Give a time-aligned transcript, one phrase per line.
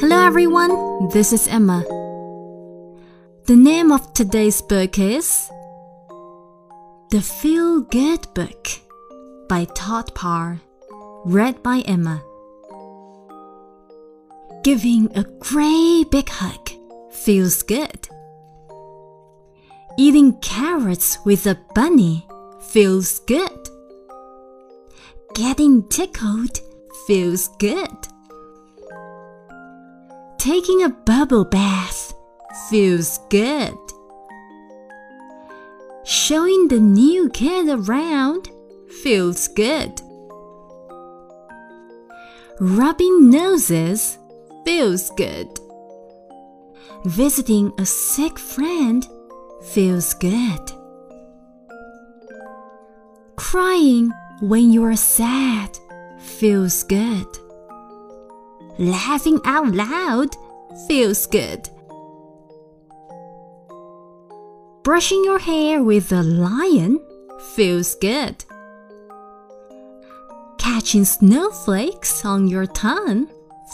[0.00, 1.84] Hello everyone, this is Emma.
[3.44, 5.48] The name of today's book is
[7.10, 8.66] The Feel Good Book
[9.48, 10.60] by Todd Parr,
[11.24, 12.20] read by Emma.
[14.64, 16.70] Giving a great big hug
[17.12, 18.08] feels good.
[19.98, 22.26] Eating carrots with a bunny
[22.68, 23.68] feels good.
[25.34, 26.60] Getting tickled
[27.06, 27.96] feels good.
[30.38, 32.12] Taking a bubble bath
[32.68, 33.74] feels good.
[36.04, 38.50] Showing the new kid around
[39.02, 39.98] feels good.
[42.60, 44.18] Rubbing noses
[44.62, 45.48] feels good.
[47.06, 49.06] Visiting a sick friend
[49.62, 50.72] feels good.
[53.36, 55.78] Crying when you are sad
[56.18, 57.26] feels good.
[58.78, 60.36] Laughing out loud
[60.86, 61.68] feels good.
[64.82, 67.00] Brushing your hair with a lion
[67.54, 68.44] feels good.
[70.58, 73.28] Catching snowflakes on your tongue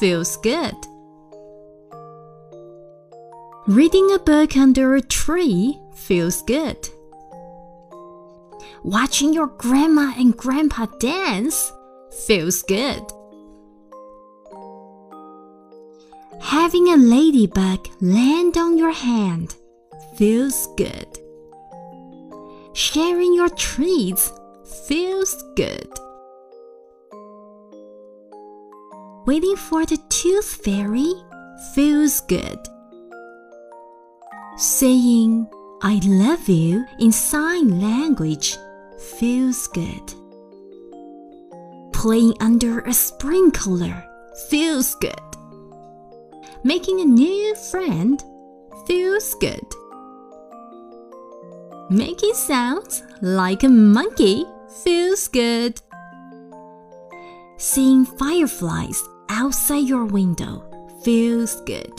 [0.00, 0.74] feels good.
[3.68, 6.88] Reading a book under a tree feels good.
[8.82, 11.70] Watching your grandma and grandpa dance
[12.26, 13.02] feels good.
[16.40, 19.54] Having a ladybug land on your hand
[20.16, 21.18] feels good.
[22.72, 24.32] Sharing your treats
[24.86, 25.90] feels good.
[29.26, 31.12] Waiting for the tooth fairy
[31.74, 32.58] feels good.
[34.58, 35.46] Saying
[35.82, 38.56] I love you in sign language
[38.98, 40.12] feels good.
[41.92, 44.04] Playing under a sprinkler
[44.50, 45.14] feels good.
[46.64, 48.20] Making a new friend
[48.84, 49.64] feels good.
[51.88, 54.44] Making sounds like a monkey
[54.82, 55.80] feels good.
[57.58, 60.64] Seeing fireflies outside your window
[61.04, 61.92] feels good.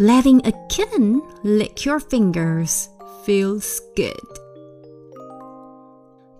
[0.00, 2.88] Letting a kitten lick your fingers
[3.24, 4.14] feels good.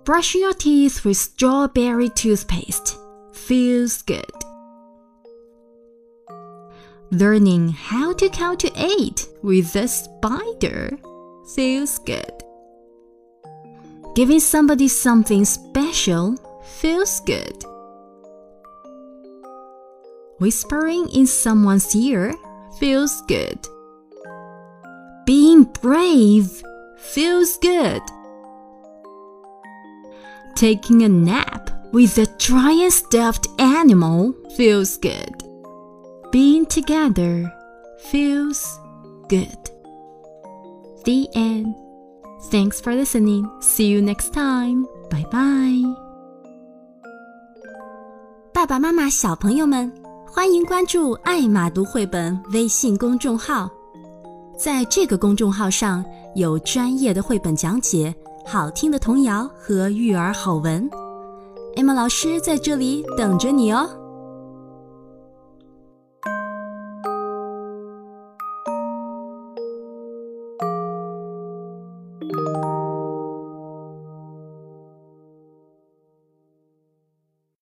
[0.04, 2.96] Brushing your teeth with strawberry toothpaste
[3.32, 4.30] feels good.
[7.10, 10.96] Learning how to count to eight with a spider
[11.56, 12.30] feels good.
[14.14, 17.64] Giving somebody something special feels good.
[20.38, 22.34] Whispering in someone's ear
[22.79, 23.59] feels good.
[25.25, 26.63] Being brave
[26.97, 28.01] feels good.
[30.55, 35.43] Taking a nap with a giant stuffed animal feels good.
[36.31, 37.51] Being together
[38.09, 38.79] feels
[39.29, 39.57] good.
[41.05, 41.75] The end.
[42.49, 43.49] Thanks for listening.
[43.61, 44.85] See you next time.
[45.09, 46.03] Bye bye.
[48.53, 49.91] 爸爸妈妈、小朋友们，
[50.30, 53.68] 欢迎关注“爱马读绘本”微信公众号。
[54.58, 60.88] 在这个公众号上有专业的绘本讲解、好听的童谣和育儿好文。
[61.76, 63.88] 艾玛老师在这里等着你哦。